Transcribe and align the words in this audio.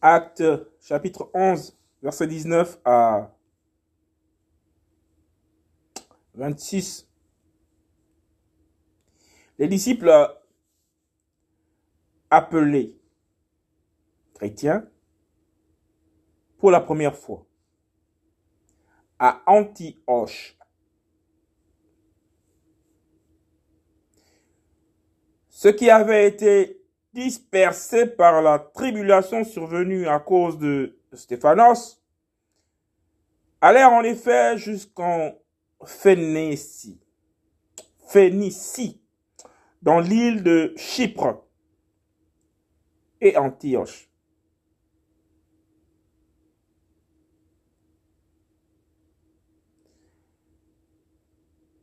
Acte 0.00 0.44
chapitre 0.80 1.28
11, 1.34 1.76
verset 2.02 2.28
19 2.28 2.78
à 2.84 3.34
26. 6.34 7.08
Les 9.58 9.66
disciples 9.66 10.12
appelés 12.30 12.96
chrétiens 14.34 14.88
pour 16.58 16.70
la 16.70 16.80
première 16.80 17.16
fois 17.16 17.44
à 19.18 19.42
Antioche. 19.46 20.56
Ce 25.48 25.66
qui 25.66 25.90
avait 25.90 26.28
été 26.28 26.77
dispersé 27.18 28.06
par 28.06 28.42
la 28.42 28.60
tribulation 28.60 29.42
survenue 29.42 30.06
à 30.06 30.20
cause 30.20 30.56
de 30.56 30.96
Stéphanos 31.12 32.00
allèrent 33.60 33.92
en 33.92 34.04
effet 34.04 34.56
jusqu'en 34.56 35.34
Phénicie, 35.84 37.00
Phénicie, 38.06 39.02
dans 39.82 39.98
l'île 39.98 40.44
de 40.44 40.74
Chypre 40.76 41.44
et 43.20 43.36
Antioche. 43.36 44.08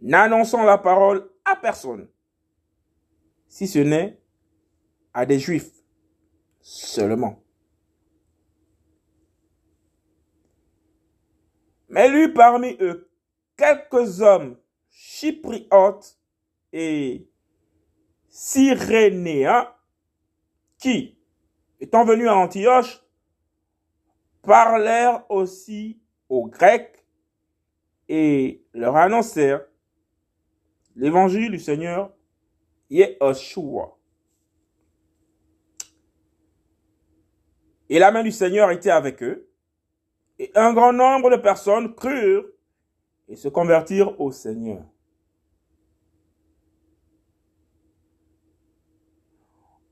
N'annonçant 0.00 0.62
la 0.62 0.78
parole 0.78 1.28
à 1.44 1.56
personne, 1.56 2.08
si 3.48 3.66
ce 3.66 3.80
n'est 3.80 4.20
à 5.16 5.24
des 5.24 5.38
juifs 5.38 5.82
seulement. 6.60 7.42
Mais 11.88 12.10
lui 12.10 12.28
parmi 12.34 12.76
eux 12.80 13.10
quelques 13.56 14.20
hommes 14.20 14.58
chypriotes 14.90 16.18
et 16.70 17.30
cyrénéens 18.28 19.72
qui, 20.78 21.18
étant 21.80 22.04
venus 22.04 22.28
à 22.28 22.36
Antioche, 22.36 23.02
parlèrent 24.42 25.24
aussi 25.30 25.98
aux 26.28 26.46
Grecs 26.46 27.06
et 28.06 28.66
leur 28.74 28.94
annoncèrent 28.96 29.66
l'évangile 30.94 31.52
du 31.52 31.58
Seigneur 31.58 32.14
Yehoshua. 32.90 33.95
Et 37.88 37.98
la 37.98 38.10
main 38.10 38.22
du 38.22 38.32
Seigneur 38.32 38.70
était 38.70 38.90
avec 38.90 39.22
eux, 39.22 39.48
et 40.38 40.50
un 40.54 40.72
grand 40.72 40.92
nombre 40.92 41.30
de 41.30 41.36
personnes 41.36 41.94
crurent 41.94 42.46
et 43.28 43.36
se 43.36 43.48
convertirent 43.48 44.20
au 44.20 44.32
Seigneur. 44.32 44.82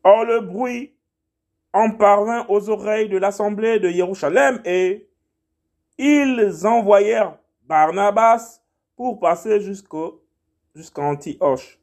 Or 0.02 0.24
le 0.24 0.40
bruit 0.40 0.94
en 1.72 1.90
parvint 1.90 2.46
aux 2.48 2.68
oreilles 2.68 3.08
de 3.08 3.16
l'assemblée 3.16 3.80
de 3.80 3.88
Jérusalem 3.88 4.60
et 4.64 5.08
ils 5.96 6.66
envoyèrent 6.66 7.38
Barnabas 7.62 8.60
pour 8.96 9.18
passer 9.18 9.60
jusqu'au 9.60 10.22
jusqu'à 10.74 11.02
Antioche. 11.02 11.80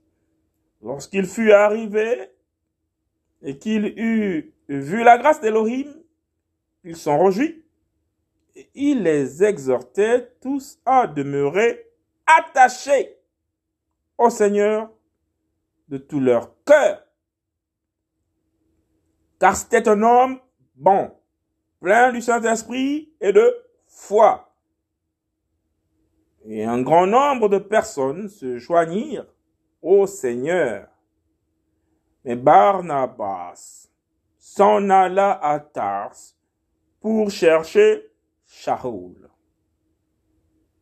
Lorsqu'il 0.82 1.26
fut 1.26 1.52
arrivé 1.52 2.30
et 3.42 3.58
qu'il 3.58 3.94
eut 3.98 4.54
vu 4.68 5.04
la 5.04 5.18
grâce 5.18 5.42
d'Elohim, 5.42 6.01
il 6.84 6.96
s'en 6.96 7.24
réjouit 7.24 7.64
et 8.56 8.70
il 8.74 9.04
les 9.04 9.44
exhortait 9.44 10.34
tous 10.42 10.80
à 10.86 11.08
demeurer 11.08 11.88
attachés 12.26 13.18
au 14.18 14.30
Seigneur 14.30 14.90
de 15.88 15.98
tout 15.98 16.20
leur 16.20 16.52
cœur. 16.64 17.06
Car 19.40 19.56
c'était 19.56 19.88
un 19.88 20.02
homme 20.02 20.40
bon, 20.76 21.12
plein 21.80 22.12
du 22.12 22.22
Saint-Esprit 22.22 23.14
et 23.20 23.32
de 23.32 23.56
foi. 23.88 24.54
Et 26.46 26.66
un 26.66 26.82
grand 26.82 27.08
nombre 27.08 27.50
de 27.50 27.58
personnes 27.58 28.28
se 28.28 28.58
joignirent 28.58 29.28
au 29.82 30.08
Seigneur. 30.08 30.88
Mais 32.24 32.36
Barnabas 32.36 33.90
s'en 34.38 34.90
alla 34.90 35.32
à 35.32 35.60
Tars 35.60 36.16
pour 37.02 37.32
chercher 37.32 38.10
Shaoul. 38.46 39.30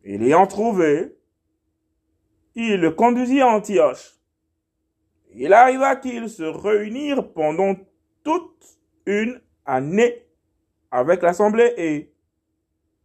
Et 0.03 0.18
l'ayant 0.18 0.46
trouvé, 0.46 1.18
il 2.56 2.75
le 2.75 2.91
conduisit 2.91 3.41
à 3.41 3.47
Antioche. 3.47 4.19
Il 5.34 5.53
arriva 5.53 5.96
qu'ils 5.96 6.29
se 6.29 6.44
réunirent 6.44 7.31
pendant 7.34 7.75
toute 8.24 8.78
une 9.06 9.41
année 9.66 10.25
avec 10.91 11.22
l'assemblée 11.22 11.74
et 11.78 12.13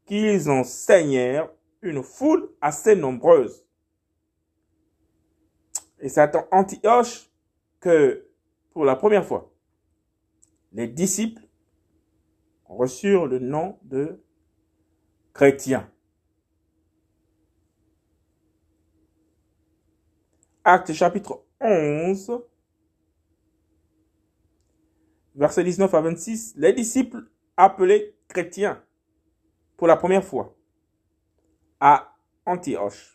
qu'ils 0.06 0.50
enseignèrent 0.50 1.50
une 1.82 2.02
foule 2.02 2.50
assez 2.60 2.96
nombreuse. 2.96 3.64
Et 6.00 6.08
c'est 6.08 6.34
à 6.34 6.48
Antioche 6.50 7.30
que, 7.80 8.26
pour 8.72 8.84
la 8.84 8.96
première 8.96 9.24
fois, 9.24 9.52
les 10.72 10.88
disciples 10.88 11.43
reçurent 12.74 13.26
le 13.26 13.38
nom 13.38 13.78
de 13.82 14.22
chrétiens. 15.32 15.90
Acte 20.64 20.92
chapitre 20.92 21.44
11, 21.60 22.42
verset 25.34 25.64
19 25.64 25.92
à 25.92 26.00
26, 26.00 26.54
les 26.56 26.72
disciples 26.72 27.28
appelés 27.56 28.16
chrétiens 28.28 28.82
pour 29.76 29.86
la 29.86 29.96
première 29.96 30.24
fois 30.24 30.56
à 31.80 32.16
Antioche. 32.46 33.13